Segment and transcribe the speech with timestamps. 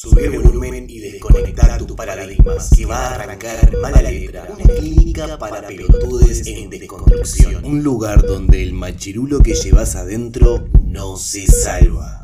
[0.00, 5.36] Subir el volumen y desconectar tus paradigmas, que va a arrancar mala letra, una clínica
[5.36, 7.64] para pelotudes en desconstrucción.
[7.64, 12.22] Un lugar donde el machirulo que llevas adentro no se salva.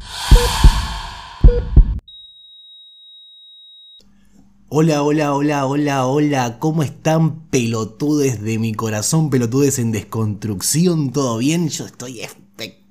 [4.69, 11.11] Hola, hola, hola, hola, hola, ¿cómo están pelotudes de mi corazón, pelotudes en desconstrucción?
[11.11, 11.71] ¿Todo bien?
[11.71, 12.21] Yo estoy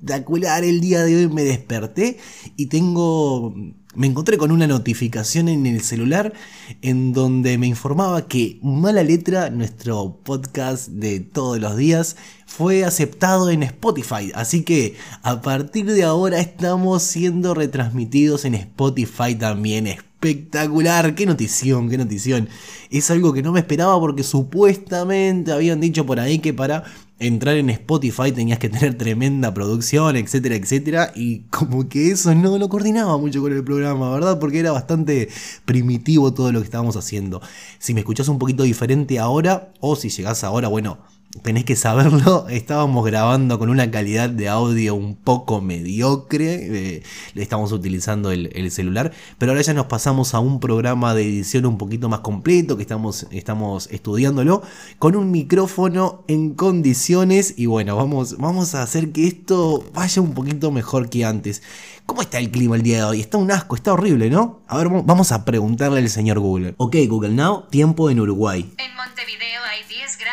[0.04, 0.64] espectacular.
[0.64, 2.18] El día de hoy me desperté
[2.58, 3.54] y tengo
[3.96, 6.34] me encontré con una notificación en el celular
[6.82, 12.16] en donde me informaba que Mala Letra, nuestro podcast de todos los días,
[12.48, 14.32] fue aceptado en Spotify.
[14.34, 19.86] Así que a partir de ahora estamos siendo retransmitidos en Spotify también.
[19.86, 22.50] Espectacular, qué notición, qué notición.
[22.90, 26.84] Es algo que no me esperaba porque supuestamente habían dicho por ahí que para
[27.28, 31.12] entrar en Spotify tenías que tener tremenda producción, etcétera, etcétera.
[31.16, 34.40] Y como que eso no lo coordinaba mucho con el programa, ¿verdad?
[34.40, 35.30] Porque era bastante
[35.66, 37.42] primitivo todo lo que estábamos haciendo.
[37.80, 41.00] Si me escuchás un poquito diferente ahora, o si llegás ahora, bueno,
[41.42, 47.04] tenés que saberlo, estábamos grabando con una calidad de audio un poco mediocre, eh,
[47.36, 51.78] estamos utilizando el, celular, pero ahora ya nos pasamos a un programa de edición un
[51.78, 54.62] poquito más completo, que estamos, estamos estudiándolo,
[55.00, 60.34] con un micrófono en condiciones y bueno, vamos, vamos a hacer que esto vaya un
[60.34, 61.62] poquito mejor que antes.
[62.06, 63.22] ¿Cómo está el clima el día de hoy?
[63.22, 64.62] Está un asco, está horrible, ¿no?
[64.68, 66.76] A ver, vamos a preguntarle al señor Google.
[66.78, 68.74] Ok, Google Now, tiempo en Uruguay.
[68.78, 69.73] En Montevideo hay 10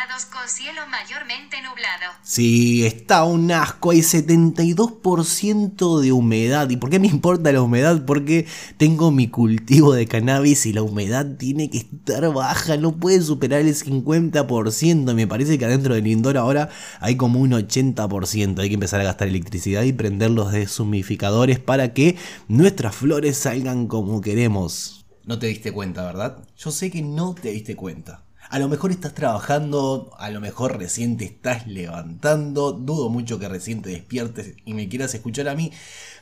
[0.05, 2.13] grados con cielo mayormente nublado.
[2.23, 6.69] Sí, está un asco, hay 72% de humedad.
[6.69, 8.03] ¿Y por qué me importa la humedad?
[8.05, 13.21] Porque tengo mi cultivo de cannabis y la humedad tiene que estar baja, no puede
[13.21, 15.13] superar el 50%.
[15.13, 18.59] Me parece que adentro del indoor ahora hay como un 80%.
[18.59, 23.87] Hay que empezar a gastar electricidad y prender los deshumificadores para que nuestras flores salgan
[23.87, 25.05] como queremos.
[25.25, 26.39] No te diste cuenta, ¿verdad?
[26.57, 28.23] Yo sé que no te diste cuenta.
[28.51, 33.47] A lo mejor estás trabajando, a lo mejor recién te estás levantando, dudo mucho que
[33.47, 35.71] recién te despiertes y me quieras escuchar a mí,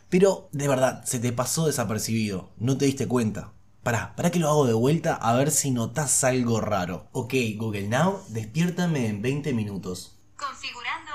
[0.09, 3.53] pero de verdad, se te pasó desapercibido, no te diste cuenta.
[3.81, 7.07] Pará, para que lo hago de vuelta a ver si notas algo raro.
[7.13, 10.15] Ok, Google Now, despiértame en 20 minutos.
[10.37, 11.08] Configurando.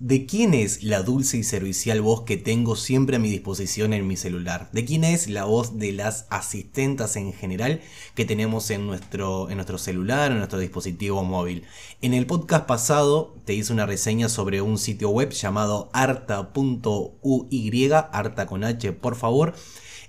[0.00, 4.06] ¿De quién es la dulce y servicial voz que tengo siempre a mi disposición en
[4.06, 4.70] mi celular?
[4.70, 7.80] ¿De quién es la voz de las asistentas en general
[8.14, 11.64] que tenemos en nuestro, en nuestro celular, en nuestro dispositivo móvil?
[12.00, 18.46] En el podcast pasado te hice una reseña sobre un sitio web llamado arta.uy, arta
[18.46, 19.56] con H por favor,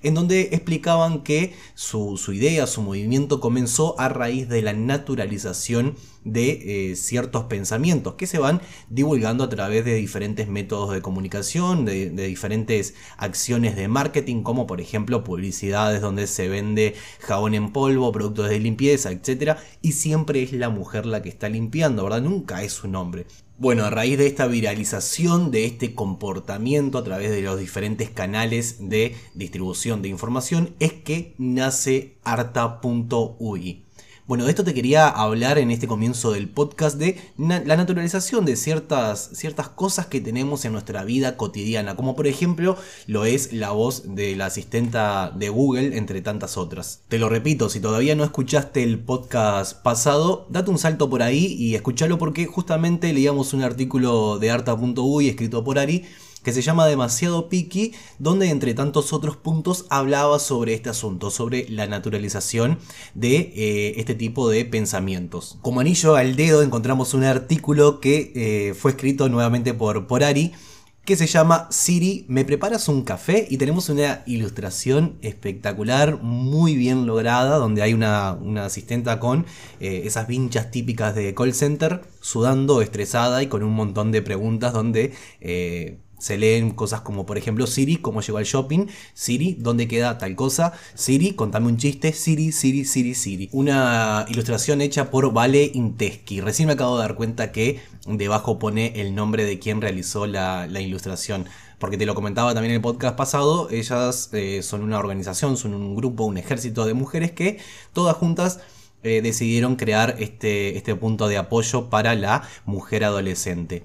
[0.04, 5.96] en donde explicaban que su, su idea, su movimiento comenzó a raíz de la naturalización
[6.24, 11.86] de eh, ciertos pensamientos que se van divulgando a través de diferentes métodos de comunicación,
[11.86, 18.12] de, diferentes acciones de marketing, como por ejemplo publicidades donde se vende jabón en polvo,
[18.12, 19.58] productos de limpieza, etc.
[19.82, 22.22] Y siempre es la mujer la que está limpiando, ¿verdad?
[22.22, 23.26] Nunca es un hombre.
[23.58, 28.90] Bueno, a raíz de esta viralización, de este comportamiento a través de los diferentes canales
[28.90, 33.84] de distribución de información, es que nace arta.ui.
[34.30, 38.58] Bueno, de esto te quería hablar en este comienzo del podcast de la naturalización de
[38.58, 43.72] ciertas, ciertas cosas que tenemos en nuestra vida cotidiana, como por ejemplo lo es la
[43.72, 47.02] voz de la asistenta de Google, entre tantas otras.
[47.08, 51.56] Te lo repito, si todavía no escuchaste el podcast pasado, date un salto por ahí
[51.58, 56.06] y escúchalo porque justamente leíamos un artículo de arta.uy escrito por Ari
[56.44, 61.68] que se llama Demasiado Picky, donde entre tantos otros puntos hablaba sobre este asunto, sobre
[61.70, 62.80] la naturalización
[63.14, 65.58] de eh, este tipo de pensamientos.
[65.62, 70.54] Como anillo al dedo encontramos un artículo que eh, fue escrito nuevamente por, por Ari,
[71.06, 73.48] que se llama Siri, ¿me preparas un café?
[73.50, 79.48] Y tenemos una ilustración espectacular, muy bien lograda, donde hay una, una asistenta con
[79.80, 84.72] eh, esas vinchas típicas de call center, sudando, estresada y con un montón de preguntas
[84.72, 85.14] donde
[86.20, 90.36] se leen cosas como, por ejemplo, Siri, cómo llegó al shopping, Siri, dónde queda tal
[90.36, 93.50] cosa, Siri, contame un chiste, Siri, Siri, Siri, Siri.
[93.52, 96.42] Una ilustración hecha por Vale Inteschi.
[96.42, 100.68] Recién me acabo de dar cuenta que debajo pone el nombre de quien realizó la,
[100.80, 101.46] ilustración.
[101.80, 105.74] Porque te lo comentaba también en el podcast pasado, ellas eh, son una organización, son
[105.74, 107.60] un grupo, un ejército de mujeres que
[107.94, 108.60] todas juntas
[109.02, 113.84] eh, decidieron crear este, este punto de apoyo para la mujer adolescente.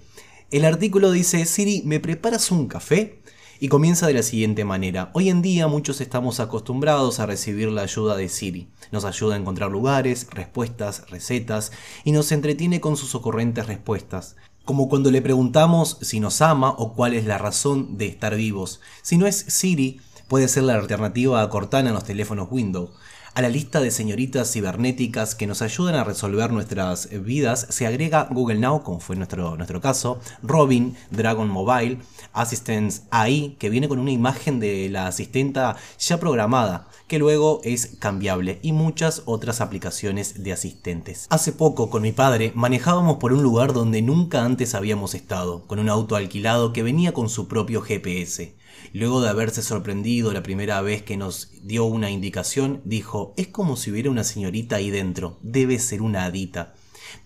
[0.55, 3.21] El artículo dice, Siri, ¿me preparas un café?
[3.59, 5.11] Y comienza de la siguiente manera.
[5.12, 8.69] Hoy en día muchos estamos acostumbrados a recibir la ayuda de Siri.
[8.93, 11.73] Nos ayuda a encontrar lugares, respuestas, recetas
[12.05, 14.37] y nos entretiene con sus ocurrentes respuestas.
[14.65, 18.81] Como cuando le preguntamos si nos ama o cuál es la razón de estar vivos.
[19.03, 19.99] Si no es Siri,
[20.29, 22.91] Puede ser la alternativa a Cortana en los teléfonos Windows.
[23.37, 28.29] A la lista de señoritas cibernéticas que nos ayudan a resolver nuestras vidas se agrega
[28.31, 31.99] Google Now, como fue nuestro, nuestro caso, Robin, Dragon Mobile,
[32.33, 37.97] Assistance AI, que viene con una imagen de la asistenta ya programada, que luego es
[37.99, 41.27] cambiable, y muchas otras aplicaciones de asistentes.
[41.29, 45.81] Hace poco, con mi padre, manejábamos por un lugar donde nunca antes habíamos estado, con
[45.81, 48.55] un auto alquilado que venía con su propio GPS.
[48.93, 53.77] Luego de haberse sorprendido la primera vez que nos dio una indicación, dijo, es como
[53.77, 56.75] si hubiera una señorita ahí dentro, debe ser una hadita.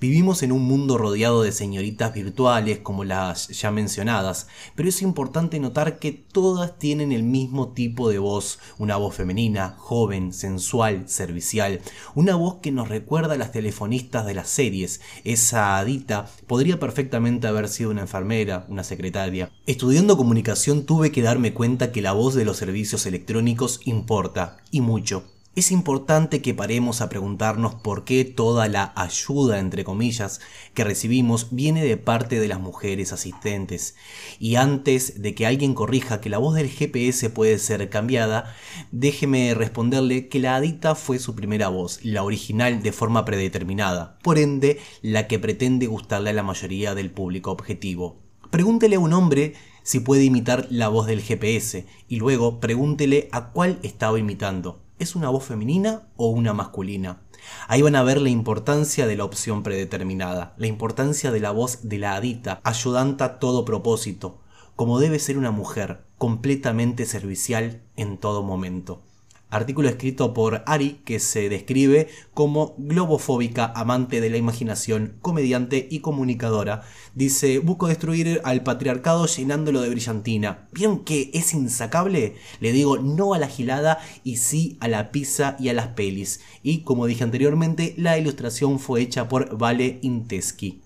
[0.00, 5.58] Vivimos en un mundo rodeado de señoritas virtuales como las ya mencionadas, pero es importante
[5.60, 11.80] notar que todas tienen el mismo tipo de voz, una voz femenina, joven, sensual, servicial,
[12.14, 15.00] una voz que nos recuerda a las telefonistas de las series.
[15.24, 19.50] Esa adita podría perfectamente haber sido una enfermera, una secretaria.
[19.66, 24.80] Estudiando comunicación tuve que darme cuenta que la voz de los servicios electrónicos importa, y
[24.80, 25.37] mucho.
[25.58, 30.38] Es importante que paremos a preguntarnos por qué toda la ayuda, entre comillas,
[30.72, 33.96] que recibimos viene de parte de las mujeres asistentes.
[34.38, 38.54] Y antes de que alguien corrija que la voz del GPS puede ser cambiada,
[38.92, 44.38] déjeme responderle que la adita fue su primera voz, la original de forma predeterminada, por
[44.38, 48.20] ende, la que pretende gustarle a la mayoría del público objetivo.
[48.50, 53.50] Pregúntele a un hombre si puede imitar la voz del GPS y luego pregúntele a
[53.50, 54.84] cuál estaba imitando.
[54.98, 57.22] ¿Es una voz femenina o una masculina?
[57.68, 61.88] Ahí van a ver la importancia de la opción predeterminada, la importancia de la voz
[61.88, 64.40] de la adita, ayudanta a todo propósito,
[64.74, 69.04] como debe ser una mujer, completamente servicial en todo momento.
[69.50, 76.00] Artículo escrito por Ari que se describe como globofóbica, amante de la imaginación, comediante y
[76.00, 76.82] comunicadora.
[77.14, 80.68] Dice, busco destruir al patriarcado llenándolo de brillantina.
[80.72, 82.36] ¿Vieron que es insacable?
[82.60, 86.40] Le digo no a la gilada y sí a la pizza y a las pelis.
[86.62, 90.82] Y como dije anteriormente, la ilustración fue hecha por Vale Inteski.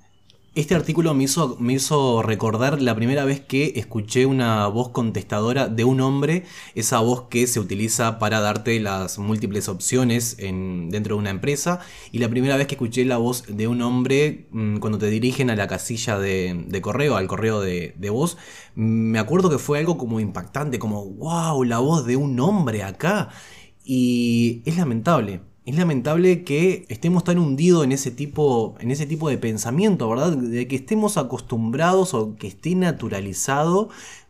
[0.54, 6.02] Este artículo me hizo, recordar la primera vez que escuché una voz contestadora de un
[6.02, 6.44] hombre,
[6.74, 11.80] esa voz que se utiliza para darte las múltiples opciones en, dentro de una empresa,
[12.10, 15.48] y la primera vez que escuché la voz de un hombre mm, cuando te dirigen
[15.48, 18.36] a la casilla de, correo, al correo de, de, voz,
[18.74, 23.30] me acuerdo que fue algo como impactante, como, wow, la voz de un hombre acá,
[23.86, 29.28] y es lamentable es lamentable que estemos tan hundidos en ese tipo, en ese tipo
[29.28, 30.32] de pensamiento, ¿verdad?
[30.32, 33.88] De que estemos acostumbrados o que esté naturalizado,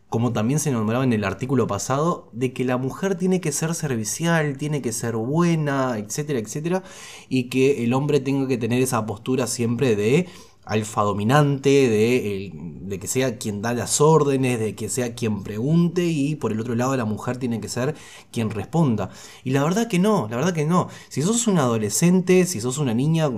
[0.09, 3.73] como también se nombraba en el artículo pasado, de que la mujer tiene que ser
[3.73, 6.83] servicial, tiene que ser buena, etcétera, etcétera,
[7.29, 10.27] y que el hombre tenga que tener esa postura siempre de
[10.65, 16.35] alfa dominante, de, que sea quien da las órdenes, de que sea quien pregunte y
[16.35, 17.95] por el otro lado la mujer tiene que ser
[18.31, 19.09] quien responda.
[19.43, 20.89] Y la verdad que no, la verdad que no.
[21.09, 23.29] Si sos un adolescente, si sos una niña,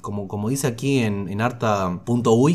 [0.00, 1.40] como, como dice aquí en, en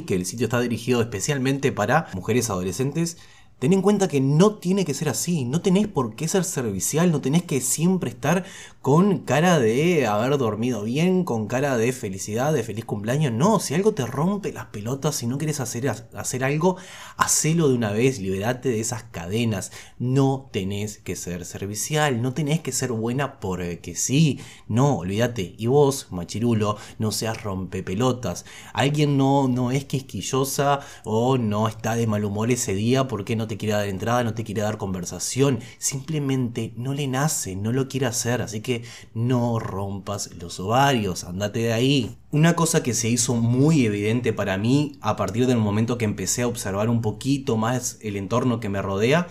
[0.05, 3.17] que el sitio está dirigido especialmente para mujeres adolescentes,
[3.59, 7.11] Ten en cuenta que no tiene que ser así, no tenés por qué ser servicial,
[7.11, 8.45] no tenés que siempre estar
[8.83, 13.33] con cara de haber dormido bien, con cara de felicidad, de feliz cumpleaños.
[13.33, 16.77] No, si algo te rompe las pelotas, si no quieres hacer, hacer algo,
[17.17, 19.71] hacelo de una vez, liberate de esas cadenas.
[19.97, 24.39] No tenés que ser servicial, no tenés que ser buena porque sí.
[24.67, 25.55] No, olvídate.
[25.57, 28.45] Y vos, machirulo, no seas rompepelotas.
[28.71, 33.46] Alguien no, no es quisquillosa o no está de mal humor ese día porque no
[33.47, 37.87] te quiere dar entrada, no te quiere dar conversación, simplemente no le nace, no lo
[37.87, 42.17] quiere hacer, así que no rompas los ovarios, andate de ahí.
[42.31, 46.43] Una cosa que se hizo muy evidente para mí a partir del momento que empecé
[46.43, 49.27] a observar un poquito más el entorno que me rodea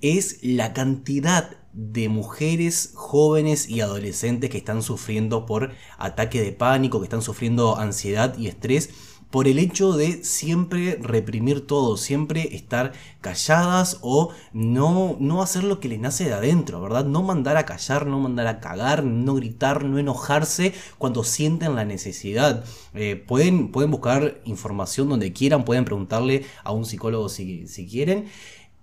[0.00, 7.00] es la cantidad de mujeres jóvenes y adolescentes que están sufriendo por ataque de pánico,
[7.00, 8.90] que están sufriendo ansiedad y estrés
[9.34, 15.80] por el hecho de siempre reprimir todo, siempre estar calladas o no, no hacer lo
[15.80, 17.04] que les nace de adentro, ¿verdad?
[17.04, 21.84] No mandar a callar, no mandar a cagar, no gritar, no enojarse cuando sienten la
[21.84, 22.64] necesidad.
[22.94, 28.26] Eh, pueden, pueden buscar información donde quieran, pueden preguntarle a un psicólogo si, quieren.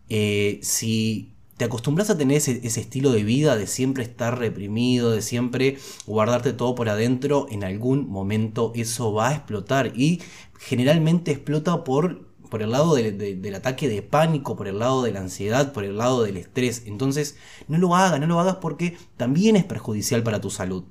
[0.10, 1.30] Eh, si
[1.62, 5.77] te acostumbras a tener ese, estilo de vida de siempre estar reprimido, de siempre
[6.08, 10.24] guardarte todo por adentro, en algún momento eso va a explotar y
[10.58, 15.20] generalmente explota por, por el lado del ataque de pánico, por el lado de la
[15.20, 16.82] ansiedad, por el lado del estrés.
[16.88, 17.38] Entonces
[17.68, 20.86] no lo hagas, no lo hagas porque también es perjudicial para tu salud.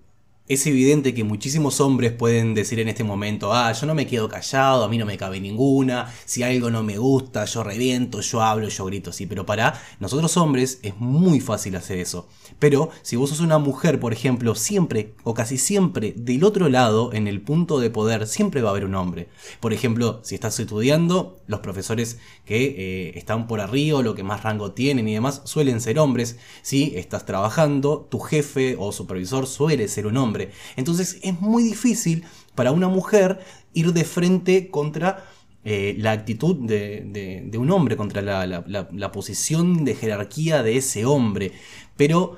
[0.51, 4.29] Es evidente que muchísimos hombres pueden decir en este momento, ah, yo no me quedo
[4.29, 8.43] callado, a mí no me cabe ninguna, si algo no me gusta, yo reviento, yo
[8.43, 12.27] hablo, yo grito, sí, pero para nosotros hombres es muy fácil hacer eso.
[12.59, 17.13] Pero si vos sos una mujer, por ejemplo, siempre o casi siempre del otro lado,
[17.13, 19.29] en el punto de poder, siempre va a haber un hombre.
[19.61, 24.43] Por ejemplo, si estás estudiando, los profesores que eh, están por arriba, lo que más
[24.43, 26.39] rango tienen y demás, suelen ser hombres.
[26.63, 30.40] Si estás trabajando, tu jefe o supervisor suele ser un hombre.
[30.77, 33.41] Entonces es muy difícil para una mujer
[33.73, 35.25] ir de frente contra
[35.63, 41.53] eh, la actitud de, un hombre, contra la, posición de jerarquía de ese hombre.
[41.97, 42.37] Pero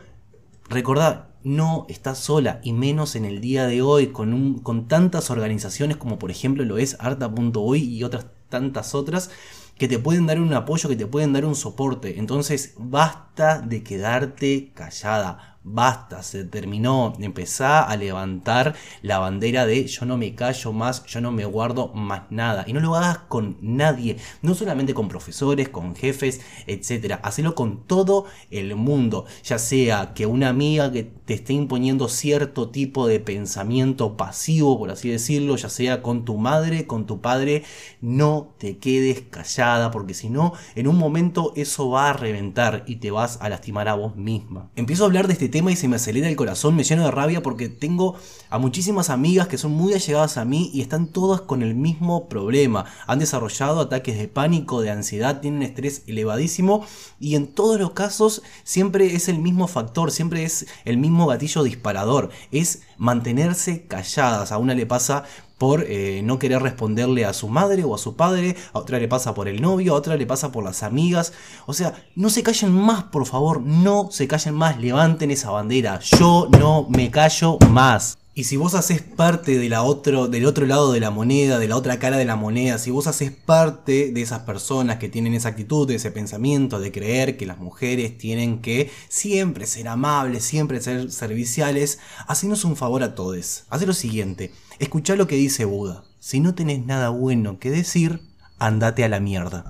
[0.68, 6.18] recordad, no estás sola, y menos en el día de hoy, con, tantas organizaciones como
[6.18, 9.30] por ejemplo lo es Arta.uy y otras tantas otras
[9.78, 12.18] que te pueden dar un apoyo, que te pueden dar un soporte.
[12.18, 20.06] Entonces, basta de quedarte callada basta, se terminó, empezá a levantar la bandera de yo
[20.06, 22.64] no me callo más, yo no me guardo más nada.
[22.66, 27.20] Y no lo hagas con nadie, no solamente con profesores, con jefes, etc.
[27.22, 32.70] Hacelo con todo el mundo, ya sea que una amiga que te esté imponiendo cierto
[32.70, 37.64] tipo de pensamiento pasivo, por así decirlo, ya sea con tu madre, con tu padre,
[38.00, 42.96] no te quedes callada, porque si no, en un momento eso va a reventar y
[42.96, 44.70] te vas a lastimar a vos misma.
[44.76, 47.12] Empiezo a hablar de este tema y se me acelera el corazón, me lleno de
[47.12, 48.16] rabia porque tengo
[48.50, 52.28] a muchísimas amigas que son muy allegadas a mí y están todas con el mismo
[52.28, 52.86] problema.
[53.06, 56.84] Han desarrollado ataques de pánico, de ansiedad, tienen estrés elevadísimo
[57.20, 61.62] y en todos los casos siempre es el mismo factor, siempre es el mismo gatillo
[61.62, 64.50] disparador, es mantenerse calladas.
[64.50, 65.24] A una le pasa
[65.62, 69.06] por eh, no querer responderle a su madre o a su padre, a otra le
[69.06, 71.32] pasa por el novio, a otra le pasa por las amigas.
[71.66, 76.00] O sea, no se callen más, por favor, no se callen más, levanten esa bandera.
[76.00, 78.18] Yo no me callo más.
[78.34, 81.76] Y si vos haces parte de otro, del otro lado de la moneda, de la
[81.76, 85.50] otra cara de la moneda, si vos haces parte de esas personas que tienen esa
[85.50, 91.12] actitud, ese pensamiento de creer que las mujeres tienen que siempre ser amables, siempre ser
[91.12, 93.64] serviciales, hacenos un favor a todos.
[93.68, 94.50] Haz lo siguiente,
[94.82, 96.02] Escucha lo que dice Buda.
[96.18, 98.18] Si no tenés nada bueno que decir,
[98.58, 99.64] andate a la mierda.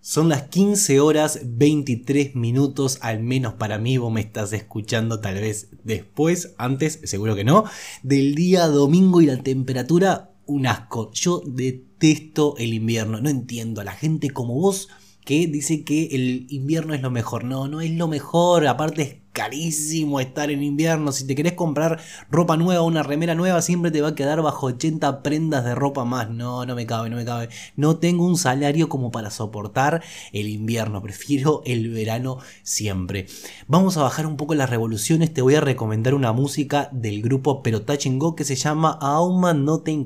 [0.00, 5.36] Son las 15 horas 23 minutos, al menos para mí, vos me estás escuchando tal
[5.36, 7.62] vez después, antes, seguro que no,
[8.02, 11.12] del día domingo y la temperatura, un asco.
[11.12, 14.88] Yo detesto el invierno, no entiendo a la gente como vos
[15.28, 17.44] que dice que el invierno es lo mejor.
[17.44, 21.12] No, no es lo mejor, aparte es carísimo estar en invierno.
[21.12, 24.66] Si te querés comprar ropa nueva, una remera nueva, siempre te va a quedar bajo
[24.66, 26.28] 80 prendas de ropa más.
[26.28, 27.48] No, no me cabe, no me cabe.
[27.76, 30.02] No tengo un salario como para soportar
[30.32, 31.00] el invierno.
[31.02, 33.26] Prefiero el verano siempre.
[33.68, 35.32] Vamos a bajar un poco las revoluciones.
[35.32, 39.82] Te voy a recomendar una música del grupo Pero Go que se llama Auma no
[39.82, 39.96] te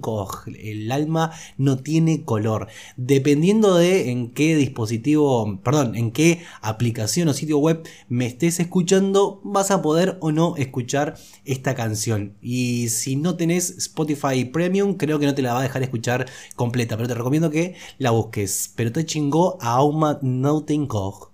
[0.63, 2.69] El alma no tiene color.
[2.99, 9.22] Dependiendo de en qué dispositivo, perdón, en qué aplicación o sitio web me estés escuchando,
[9.45, 12.37] vas a poder o no escuchar esta canción.
[12.41, 16.27] Y si no tenés Spotify Premium, creo que no te la va a dejar escuchar
[16.57, 18.73] completa, pero te recomiendo que la busques.
[18.77, 21.32] Pero te chingó a Auma Nautenkog.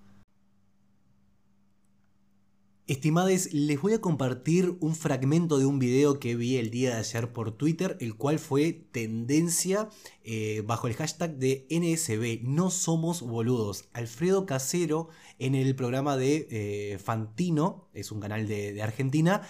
[2.89, 7.01] Estimades, les voy a compartir un fragmento de un video que vi el día de
[7.01, 9.91] ayer por Twitter, el cual fue tendencia
[10.25, 13.91] eh, bajo el hashtag de NSB, no somos boludos.
[13.93, 19.43] Alfredo Casero en el programa de eh, Fantino, es un canal de Argentina,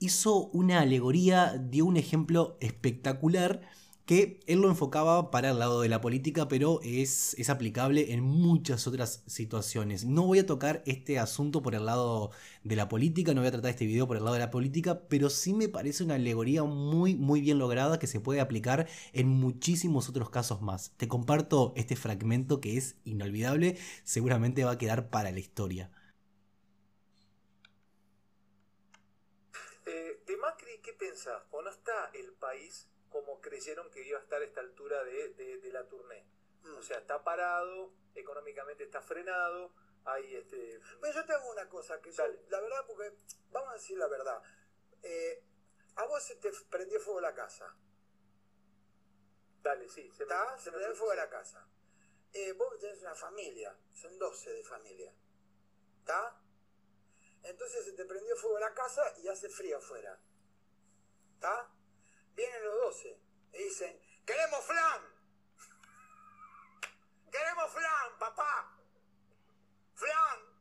[0.00, 3.60] hizo una alegoría, dio un ejemplo espectacular
[4.06, 8.22] que él lo enfocaba para el lado de la política, pero es, es, aplicable en
[8.22, 10.04] muchas otras situaciones.
[10.04, 12.30] No voy a tocar este asunto por el lado
[12.64, 15.00] de la política, no voy a tratar este video por el lado de la política,
[15.08, 19.28] pero sí me parece una alegoría muy, muy bien lograda que se puede aplicar en
[19.28, 20.92] muchísimos otros casos más.
[20.98, 25.90] Te comparto este fragmento que es inolvidable, seguramente va a quedar para la historia.
[29.86, 31.42] Eh, de Macri, ¿qué pensás?
[31.50, 35.70] ¿O no está el país como creyeron que iba a estar a esta altura de,
[35.72, 36.26] la tournée.
[36.64, 36.78] Mm.
[36.78, 39.72] O sea, está parado, económicamente está frenado,
[40.04, 40.80] hay este...
[41.00, 43.12] Pero yo te hago una cosa, que la verdad, porque
[43.52, 44.42] vamos a decir la verdad,
[45.04, 45.44] eh,
[45.94, 47.72] a vos se te prendió fuego la casa.
[49.62, 50.10] Dale, sí.
[50.10, 50.58] Se, ¿Está?
[50.58, 51.68] se prendió fuego la casa.
[52.32, 55.14] Eh, vos tenés una familia, son 12 de familia.
[56.00, 56.36] ¿Está?
[57.44, 60.18] Entonces se te prendió fuego la casa y hace frío afuera.
[61.34, 61.73] ¿Está?
[62.34, 63.20] Vienen los 12
[63.52, 65.02] y dicen, queremos flan.
[67.30, 68.76] Queremos flan, papá.
[69.94, 70.54] Flan.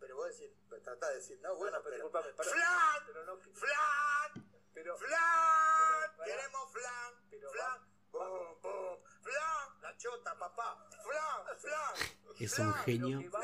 [0.00, 4.50] Pero vos decir, tratá de decir, no, bueno, Bueno, pero pero, flan, Pero no, flan,
[4.72, 7.78] pero, flan, queremos flan, Pero flan,
[8.10, 11.94] boom, boom, flan, la chota, papá, flan, flan,
[12.38, 13.30] Es flan, un genio.
[13.30, 13.42] Flan,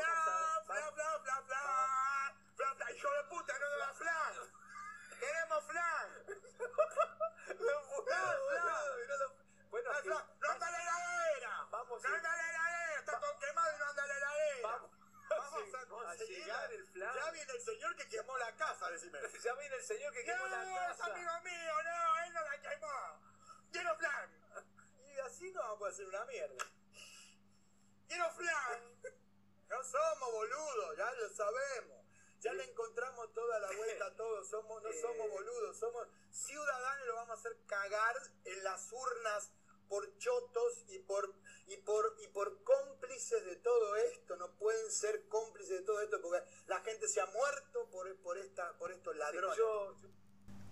[0.67, 1.45] flan, flan, flan, flan,
[2.57, 4.35] flan, flan, hijo de puta, no me da flan,
[5.21, 6.26] queremos flan, flan, flan.
[9.71, 13.75] Bueno, que- flan, no anda la heladera, Vamos no anda la heladera, está todo quemado
[13.75, 14.69] y no anda la heladera.
[14.69, 14.91] Vamos,
[15.29, 15.87] Vamos a a
[16.17, 16.39] conseguir.
[16.39, 17.15] llegar el flan.
[17.15, 19.19] Ya viene el señor que quemó la casa, decime.
[19.45, 21.07] Ya viene el señor que quemó la No, es casa.
[21.13, 23.21] amigo mío, no, él no la quemó.
[23.73, 24.31] Quiero flan.
[24.99, 26.65] Y así no vamos a hacer una mierda.
[28.09, 29.01] Quiero flan.
[29.69, 32.06] No somos boludos, ya lo sabemos.
[32.77, 34.45] Encontramos toda la vuelta a todo.
[34.45, 39.51] Somos, no somos boludos, somos ciudadanos y lo vamos a hacer cagar en las urnas
[39.89, 41.33] por chotos y por
[41.69, 44.37] y por y por cómplices de todo esto.
[44.37, 48.37] No pueden ser cómplices de todo esto porque la gente se ha muerto por, por
[48.37, 49.57] esta por estos ladrones.
[49.57, 50.09] Yo, yo-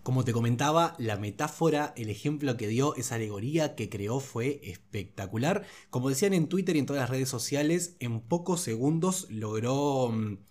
[0.03, 5.67] Como te comentaba, la metáfora, el ejemplo que dio, esa alegoría que creó fue espectacular.
[5.89, 10.45] Como decían en Twitter y en todas las redes sociales, en pocos segundos logró mm,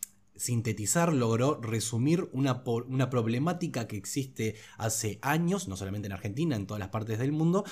[0.43, 6.67] sintetizar, logró resumir una, una problemática que existe hace años, no solamente en Argentina, en
[6.67, 7.63] todas las partes del mundo,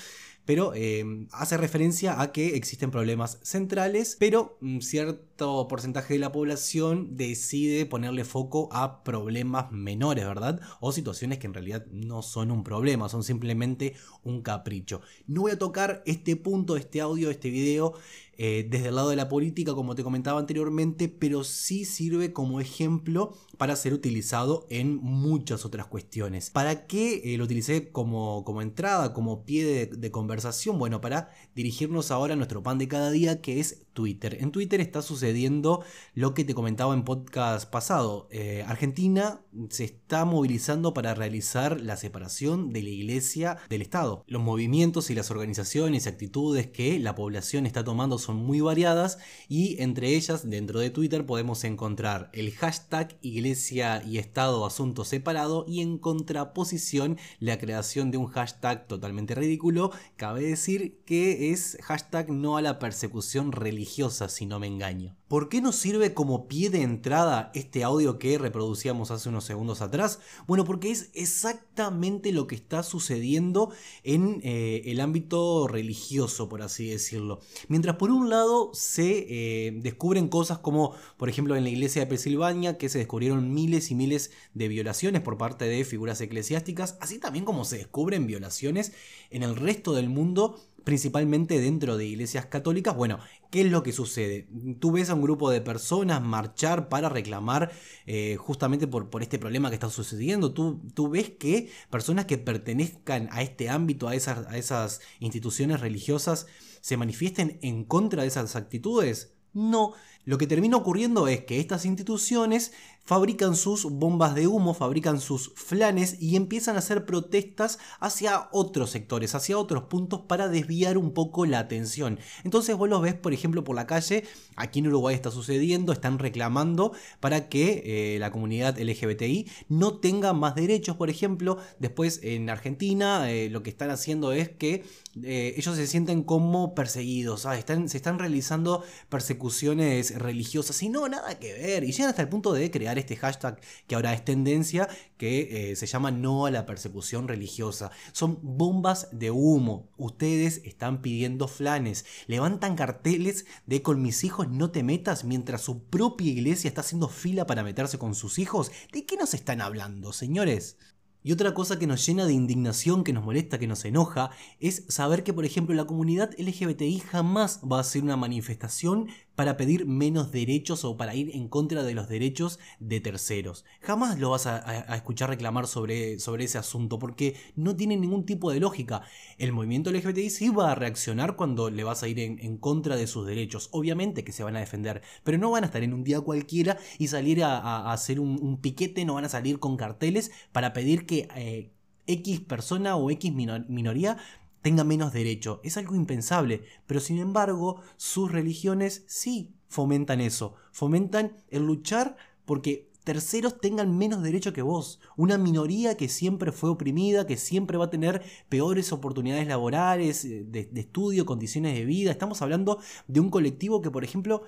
[0.45, 6.31] pero eh, hace referencia a que existen problemas centrales, pero mm, cierto porcentaje de la
[6.31, 10.59] población decide ponerle foco a problemas menores, ¿verdad?
[10.79, 15.01] O situaciones que en realidad no son un problema, son simplemente un capricho.
[15.27, 17.95] No voy a tocar este punto, este audio, este video
[18.43, 22.59] eh, desde el lado de la política, como te comentaba anteriormente, pero sí sirve como
[22.59, 26.49] ejemplo para ser utilizado en muchas otras cuestiones.
[26.49, 30.30] ¿Para qué eh, lo utilicé como, como entrada, como pie de, de conversación?
[30.77, 35.01] Bueno, para dirigirnos ahora a nuestro pan de cada día, que es En Twitter está
[35.01, 35.83] sucediendo
[36.13, 38.29] lo que te comentaba en podcast pasado.
[38.31, 44.23] Eh, Argentina se está movilizando para realizar la separación de la iglesia del Estado.
[44.27, 49.17] Los movimientos y las organizaciones y actitudes que la población está tomando son muy variadas
[49.49, 55.65] y entre ellas dentro de Twitter podemos encontrar el hashtag Iglesia y Estado Asunto Separado
[55.67, 59.91] y en contraposición la creación de un hashtag totalmente ridículo.
[60.15, 65.15] Cabe decir que es hashtag no a la persecución religiosa si no me engaño.
[65.27, 69.81] ¿Por qué nos sirve como pie de entrada este audio que reproducíamos hace unos segundos
[69.81, 70.19] atrás?
[70.45, 73.71] Bueno, porque es exactamente lo que está sucediendo
[74.03, 77.39] en eh, el ámbito religioso, por así decirlo.
[77.69, 82.07] Mientras por un lado se eh, descubren cosas como, por ejemplo, en la iglesia de
[82.07, 87.19] Pensilvania, que se descubrieron miles y miles de violaciones por parte de figuras eclesiásticas, así
[87.19, 88.91] también como se descubren violaciones
[89.29, 92.95] en el resto del mundo principalmente dentro de iglesias católicas.
[92.95, 94.47] Bueno, ¿qué es lo que sucede?
[94.79, 97.71] Tú ves a un grupo de personas marchar para reclamar
[98.05, 100.53] eh, justamente por, este problema que está sucediendo.
[100.53, 106.47] Tú, tú, ves que personas que pertenezcan a este ámbito, a esas instituciones religiosas,
[106.81, 109.33] se manifiesten en contra de esas actitudes.
[109.53, 115.19] No, lo que termina ocurriendo es que estas instituciones fabrican sus bombas de humo, fabrican
[115.19, 120.97] sus flanes y empiezan a hacer protestas hacia otros sectores, hacia otros puntos para desviar
[120.97, 122.19] un poco la atención.
[122.43, 124.23] Entonces vos los ves, por ejemplo, por la calle,
[124.55, 127.83] aquí en Uruguay está sucediendo, están reclamando para que
[128.15, 131.57] eh, la comunidad LGBTI no tenga más derechos, por ejemplo.
[131.79, 134.83] Después en Argentina eh, lo que están haciendo es que
[135.23, 137.45] eh, ellos se sienten como perseguidos.
[137.45, 141.83] Están, se están realizando persecuciones religiosas y no, nada que ver.
[141.83, 145.75] Y llegan hasta el punto de crear este hashtag que ahora es tendencia, que eh,
[145.75, 147.91] se llama no a la persecución religiosa.
[148.11, 149.89] Son bombas de humo.
[149.97, 155.83] Ustedes están pidiendo flanes, levantan carteles de con mis hijos no te metas mientras su
[155.83, 158.71] propia iglesia está haciendo fila para meterse con sus hijos.
[158.91, 160.77] ¿De qué nos están hablando, señores?
[161.23, 164.85] Y otra cosa que nos llena de indignación, que nos molesta, que nos enoja, es
[164.87, 169.07] saber que, por ejemplo, la comunidad LGBTI jamás va a hacer una manifestación
[169.41, 173.65] para pedir menos derechos o para ir en contra de los derechos de terceros.
[173.81, 178.51] Jamás lo vas a, escuchar reclamar sobre, sobre ese asunto porque no tiene ningún tipo
[178.51, 179.01] de lógica.
[179.39, 182.97] El movimiento LGBTI sí va a reaccionar cuando le vas a ir en, en contra
[182.97, 183.69] de sus derechos.
[183.71, 186.77] Obviamente que se van a defender, pero no van a estar en un día cualquiera
[186.99, 191.27] y salir a, hacer un, piquete, no van a salir con carteles para pedir que
[191.35, 191.71] eh,
[192.05, 194.17] X persona o X minor, minoría
[194.61, 195.59] tenga menos derecho.
[195.63, 202.89] Es algo impensable, pero sin embargo sus religiones sí fomentan eso, fomentan el luchar porque
[203.03, 207.85] terceros tengan menos derecho que vos, una minoría que siempre fue oprimida, que siempre va
[207.85, 212.11] a tener peores oportunidades laborales, de, de estudio, condiciones de vida.
[212.11, 214.43] Estamos hablando de un colectivo que, por ejemplo,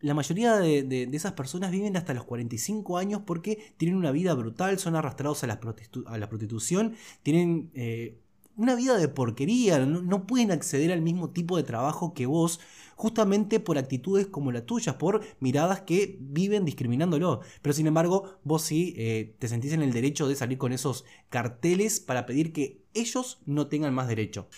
[0.00, 4.34] la mayoría de, de- esas personas viven hasta los 45 años porque tienen una vida
[4.34, 8.18] brutal, son arrastrados a la, prostitu- a la prostitución, tienen eh,
[8.56, 12.60] una vida de porquería, no, pueden acceder al mismo tipo de trabajo que vos,
[12.94, 17.40] justamente por actitudes como la tuya, por miradas que viven discriminándolo.
[17.60, 21.04] Pero sin embargo, vos sí eh, te sentís en el derecho de salir con esos
[21.28, 24.48] carteles para pedir que ellos no tengan más derecho.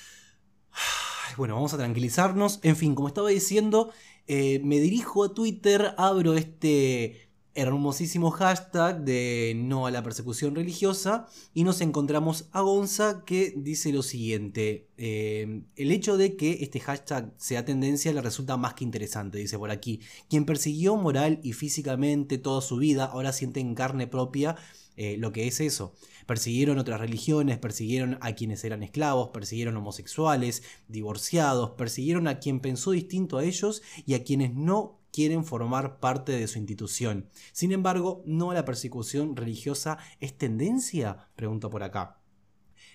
[1.37, 2.61] Bueno, vamos a tranquilizarnos.
[2.63, 3.91] En fin, como estaba diciendo,
[4.27, 7.28] eh, me dirijo a Twitter, abro este
[7.59, 13.93] hermosísimo hashtag de no a la persecución religiosa y nos encontramos a Gonza que dice
[13.93, 14.87] lo siguiente.
[14.97, 19.59] eh, el hecho de que este hashtag sea tendencia le resulta más que interesante, dice
[19.59, 20.01] por aquí.
[20.29, 24.57] Quien persiguió moral y físicamente toda su vida ahora siente en carne propia
[24.97, 25.95] eh, lo que es eso.
[26.27, 32.91] Persiguieron otras religiones, persiguieron a quienes eran esclavos, persiguieron homosexuales, divorciados, persiguieron a quien pensó
[32.91, 37.29] distinto a ellos y a quienes no quieren formar parte de su institución.
[37.53, 42.21] Sin embargo, no la persecución religiosa es tendencia, pregunto por acá.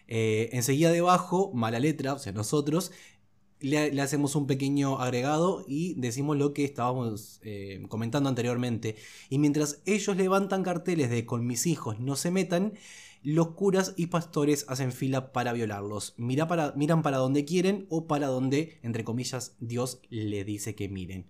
[0.08, 2.92] Eh, enseguida debajo, mala letra, o sea, nosotros,
[3.60, 8.98] le, le hacemos un pequeño agregado y decimos lo que estábamos eh, comentando anteriormente.
[9.30, 12.74] Y mientras ellos levantan carteles de con mis hijos no se metan,
[13.24, 16.14] los curas y pastores hacen fila para violarlos.
[16.18, 20.90] Mira para, miran para donde quieren o para donde, entre comillas, Dios le dice que
[20.90, 21.30] miren.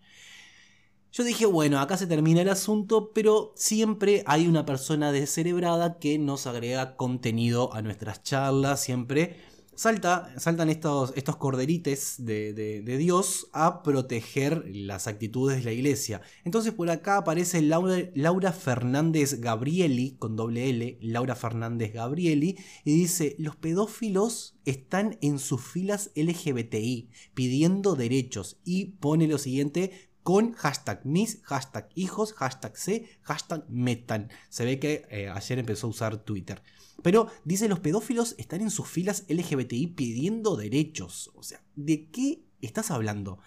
[1.16, 6.18] Yo dije, bueno, acá se termina el asunto, pero siempre hay una persona descerebrada que
[6.18, 9.36] nos agrega contenido a nuestras charlas, siempre
[9.76, 16.22] salta, saltan estos, estos corderites de, de- Dios a proteger las actitudes de la iglesia.
[16.46, 22.96] Entonces por acá aparece Laura, Laura Fernández Gabrieli, con doble L, Laura Fernández Gabrieli, y
[22.96, 30.54] dice, los pedófilos están en sus filas LGBTI pidiendo derechos y pone lo siguiente con
[30.54, 34.30] hashtag mis, hashtag hijos, hashtag C, hashtag metan.
[34.50, 36.64] Se ve que eh, ayer empezó a usar Twitter.
[37.02, 41.32] Pero dice los pedófilos están en sus filas LGBTI pidiendo derechos.
[41.36, 43.40] O sea, ¿de qué estás hablando?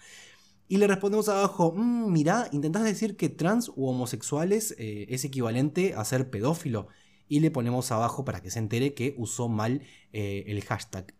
[0.67, 5.95] Y le respondemos abajo, "Mm, mirá, intentás decir que trans u homosexuales eh, es equivalente
[5.95, 6.87] a ser pedófilo.
[7.29, 9.81] Y le ponemos abajo para que se entere que usó mal
[10.13, 11.16] eh, el hashtag.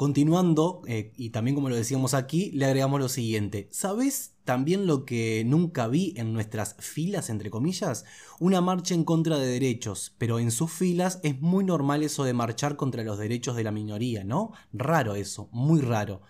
[0.00, 3.68] Continuando, eh, y también como lo decíamos aquí, le agregamos lo siguiente.
[3.70, 8.06] ¿Sabes también lo que nunca vi en nuestras filas, entre comillas?
[8.38, 12.32] Una marcha en contra de derechos, pero en sus filas es muy normal eso de
[12.32, 14.52] marchar contra los derechos de la minoría, ¿no?
[14.72, 16.22] Raro eso, muy raro.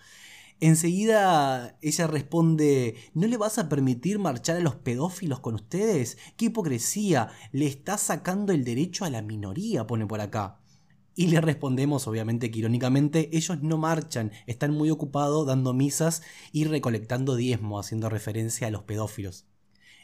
[0.59, 6.17] Enseguida ella responde, ¿no le vas a permitir marchar a los pedófilos con ustedes?
[6.35, 7.29] ¡Qué hipocresía!
[7.53, 10.60] Le está sacando el derecho a la minoría, pone por acá.
[11.15, 16.21] Y le respondemos, obviamente que irónicamente, ellos no marchan, están muy ocupados dando misas
[16.51, 19.45] y recolectando diezmo, haciendo referencia a los pedófilos.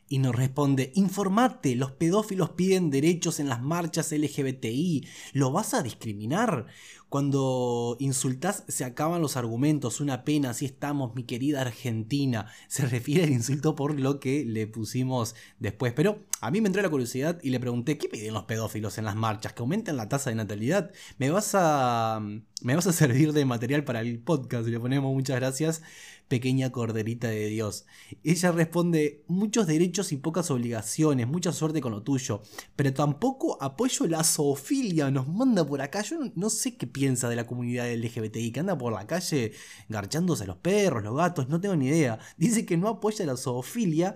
[0.10, 5.84] Y nos responde, informate, los pedófilos piden derechos en las marchas LGBTI, ¿lo vas a
[5.84, 6.68] discriminar?
[7.10, 12.52] Cuando insultás se acaban los argumentos, una pena, así estamos, mi querida Argentina.
[12.68, 15.94] Se refiere al insulto por lo que le pusimos después.
[15.94, 19.06] Pero a mí me entró la curiosidad y le pregunté, ¿qué piden los pedófilos en
[19.06, 19.54] las marchas?
[19.54, 20.92] ¿Que aumenten la tasa de natalidad?
[21.18, 22.20] ¿Me vas a,
[22.62, 24.68] me vas a servir de material para el podcast?
[24.68, 25.84] Le ponemos muchas gracias,
[26.28, 27.86] pequeña corderita de Dios.
[28.24, 32.42] Ella responde, muchos derechos y pocas obligaciones, mucha suerte con lo tuyo,
[32.76, 37.36] pero tampoco apoyo la zoofilia, nos manda por acá, yo no, sé qué piensa de
[37.36, 39.54] la comunidad LGBTI, que anda por la calle
[39.90, 42.20] garchándose los perros, los gatos, no tengo ni idea.
[42.38, 44.14] Dice que no apoya la zoofilia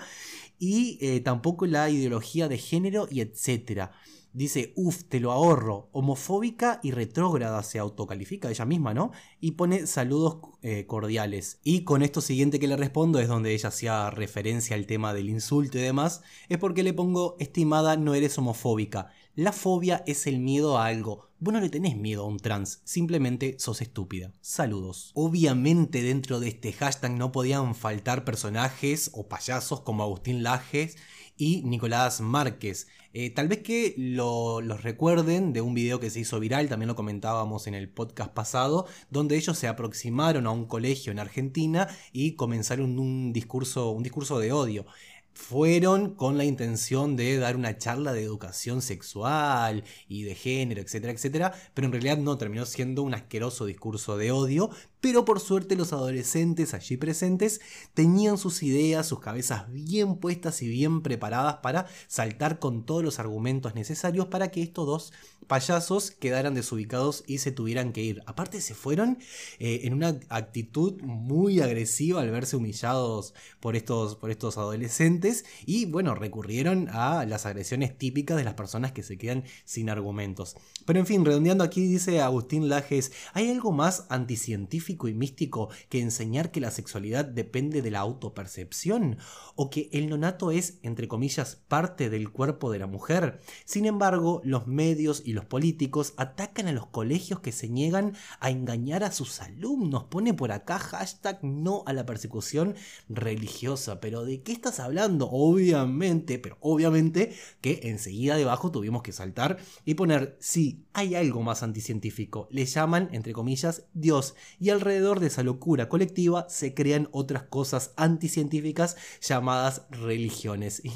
[0.60, 3.92] y eh, tampoco la ideología de género y etcétera.
[4.34, 5.90] Dice, uff, te lo ahorro.
[5.92, 9.12] Homofóbica y retrógrada se autocalifica ella misma, ¿no?
[9.40, 11.60] Y pone saludos eh, cordiales.
[11.64, 15.30] Y con esto siguiente que le respondo es donde ella hacía referencia al tema del
[15.30, 16.22] insulto y demás.
[16.50, 19.10] Es porque le pongo, estimada, no eres homofóbica.
[19.36, 21.30] La fobia es el miedo a algo.
[21.40, 24.32] Vos no le tenés miedo a un trans, simplemente sos estúpida.
[24.42, 25.12] Saludos.
[25.16, 30.98] Obviamente dentro de este hashtag no podían faltar personajes o payasos como Agustín Lajes
[31.38, 32.88] y Nicolás Márquez.
[33.14, 36.88] Eh, tal vez que lo- los recuerden de un video que se hizo viral, también
[36.88, 41.90] lo comentábamos en el podcast pasado, donde ellos se aproximaron a un colegio en Argentina
[42.14, 44.86] y comenzaron un discurso, un discurso de odio.
[45.34, 51.14] Fueron con la intención de dar una charla de educación sexual y de género, etcétera,
[51.14, 54.70] etcétera, pero en realidad no terminó siendo un asqueroso discurso de odio,
[55.02, 57.60] Pero por suerte los adolescentes allí presentes
[57.96, 63.18] tenían sus ideas, sus cabezas bien puestas y bien preparadas para saltar con todos los
[63.18, 65.14] argumentos necesarios para que estos dos
[65.48, 68.22] payasos quedaran desubicados y se tuvieran que ir.
[68.28, 69.18] Aparte se fueron
[69.58, 75.86] eh, en una actitud muy agresiva al verse humillados por estos, por estos adolescentes y
[75.86, 80.56] bueno, recurrieron a las agresiones típicas de las personas que se quedan sin argumentos.
[80.86, 86.00] Pero en fin, redondeando aquí dice Agustín Lajes, ¿hay algo más anticientífico y místico que
[86.00, 89.18] enseñar que la sexualidad depende de la autopercepción?
[89.56, 93.40] ¿O que el nonato es, entre comillas, parte del cuerpo de la mujer?
[93.66, 98.50] Sin embargo, los medios y los políticos atacan a los colegios que se niegan a
[98.50, 100.06] engañar a sus alumnos.
[100.06, 102.76] Pone por acá hashtag no a la persecución
[103.10, 104.00] religiosa.
[104.00, 105.30] Pero ¿de qué estás hablando?
[105.32, 111.64] Obviamente, pero obviamente que enseguida debajo tuvimos que saltar y poner sí, hay algo más
[111.64, 112.48] anticientífico.
[112.52, 114.36] Le llaman, entre comillas, Dios.
[114.60, 120.82] Y alrededor de esa locura colectiva se crean otras cosas anticientíficas llamadas religiones.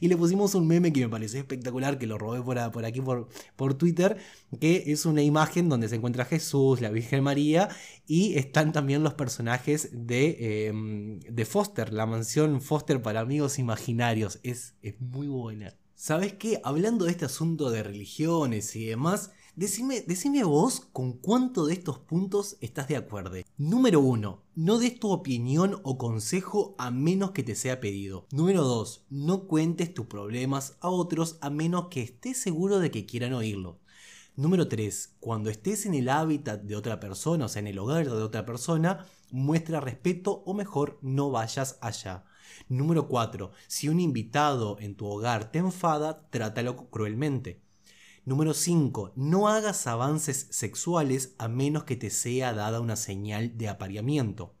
[0.00, 3.28] Y, le pusimos un meme que me pareció espectacular, que lo robé por, aquí por,
[3.56, 4.18] por Twitter,
[4.60, 7.68] que es una imagen donde se encuentra Jesús, la Virgen María,
[8.06, 14.40] y están también los personajes de, em, de Foster, la mansión Foster para amigos imaginarios.
[14.42, 15.74] Es, es muy buena.
[15.94, 16.60] ¿Sabes qué?
[16.64, 21.98] Hablando de este asunto de religiones y demás, decime, decime vos con cuánto de estos
[21.98, 23.36] puntos estás de acuerdo.
[23.56, 24.42] Número 1.
[24.54, 28.26] No des tu opinión o consejo a menos que te sea pedido.
[28.32, 29.06] Número 2.
[29.10, 33.80] No cuentes tus problemas a otros a menos que estés seguro de que quieran oírlo.
[34.36, 35.16] Número 3.
[35.20, 38.46] Cuando estés en el hábitat de otra persona, o sea, en el hogar de otra
[38.46, 42.24] persona, muestra respeto o mejor no vayas allá.
[42.68, 43.50] Número 4.
[43.66, 47.61] Si un invitado en tu hogar te enfada, trátalo cruelmente.
[48.24, 49.14] Número 5.
[49.16, 54.54] No hagas avances sexuales a menos que te sea dada una señal de apareamiento.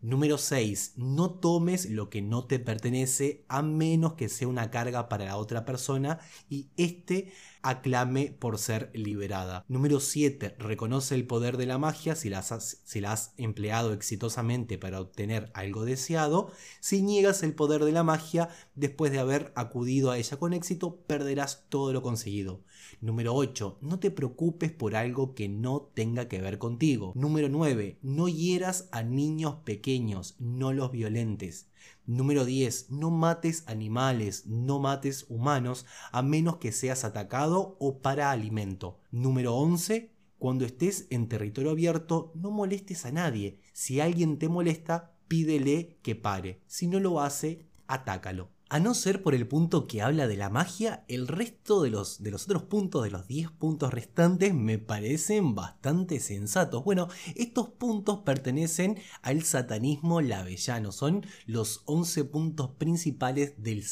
[0.00, 0.92] Número 6.
[0.94, 5.36] No tomes lo que no te pertenece a menos que sea una carga para la
[5.36, 9.64] otra persona y éste aclame por ser liberada.
[9.66, 10.54] Número 7.
[10.56, 15.00] Reconoce el poder de la magia si la, has, si la has empleado exitosamente para
[15.00, 16.52] obtener algo deseado.
[16.78, 21.00] Si niegas el poder de la magia, después de haber acudido a ella con éxito,
[21.08, 22.62] perderás todo lo conseguido.
[23.00, 23.78] Número 8.
[23.80, 27.12] No te preocupes por algo que no tenga que ver contigo.
[27.14, 27.98] Número 9.
[28.02, 31.70] No hieras a niños pequeños, no los violentes.
[32.06, 32.90] Número 10.
[32.90, 38.98] No mates animales, no mates humanos, a menos que seas atacado o para alimento.
[39.12, 40.10] Número 11.
[40.38, 43.60] Cuando estés en territorio abierto, no molestes a nadie.
[43.72, 46.62] Si alguien te molesta, pídele que pare.
[46.66, 48.57] Si no lo hace, atácalo.
[48.70, 52.22] A no ser por el punto que habla de la magia, el resto de los,
[52.22, 56.84] de los otros puntos, de los 10 puntos restantes, me parecen bastante sensatos.
[56.84, 63.82] Bueno, estos puntos pertenecen al satanismo lavellano, son los 11 puntos principales del,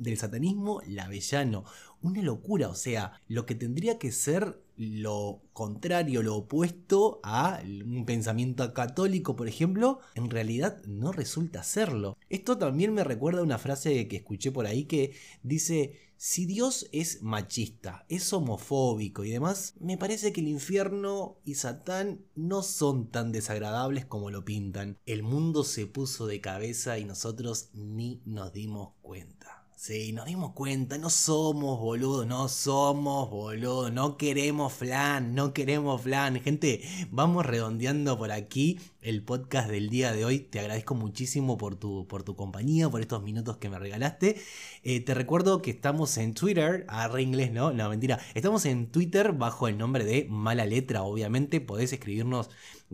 [0.00, 1.64] del satanismo lavellano.
[2.02, 8.06] Una locura, o sea, lo que tendría que ser lo contrario, lo opuesto a un
[8.06, 12.16] pensamiento católico, por ejemplo, en realidad no resulta serlo.
[12.30, 16.88] Esto también me recuerda a una frase que escuché por ahí que dice, si Dios
[16.92, 23.08] es machista, es homofóbico y demás, me parece que el infierno y Satán no son
[23.08, 24.96] tan desagradables como lo pintan.
[25.06, 29.57] El mundo se puso de cabeza y nosotros ni nos dimos cuenta.
[29.80, 36.02] Sí, nos dimos cuenta, no somos boludos, no somos boludos, no queremos flan, no queremos
[36.02, 36.40] flan.
[36.40, 40.40] Gente, vamos redondeando por aquí el podcast del día de hoy.
[40.40, 44.40] Te agradezco muchísimo por tu, por tu compañía, por estos minutos que me regalaste.
[44.82, 47.72] Eh, te recuerdo que estamos en Twitter, agarré inglés, ¿no?
[47.72, 48.18] No, mentira.
[48.34, 51.60] Estamos en Twitter bajo el nombre de Mala Letra, obviamente.
[51.60, 52.50] Podés escribirnos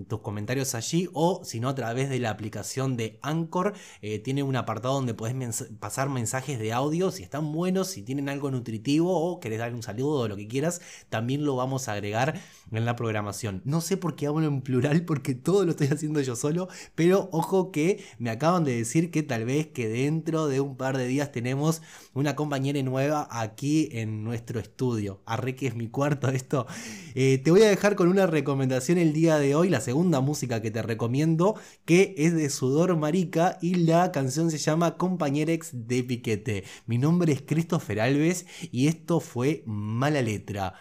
[0.09, 4.43] tus comentarios allí o si no a través de la aplicación de Anchor eh, tiene
[4.43, 9.17] un apartado donde podés pasar mensajes de audio si están buenos si tienen algo nutritivo
[9.17, 12.41] o querés dar un saludo o lo que quieras también lo vamos a agregar
[12.73, 16.21] en la programación no sé por qué hablo en plural porque todo lo estoy haciendo
[16.21, 20.61] yo solo pero ojo que me acaban de decir que tal vez que dentro de
[20.61, 25.75] un par de días tenemos una compañera nueva aquí en nuestro estudio arre que es
[25.75, 26.67] mi cuarto esto
[27.15, 30.61] eh, te voy a dejar con una recomendación el día de hoy la segunda música
[30.61, 31.55] que te recomiendo,
[31.85, 36.65] que es de Sudor Marica y la canción se llama Compañerex de Piquete.
[36.87, 40.75] Mi nombre es Christopher Alves y esto fue Mala Letra.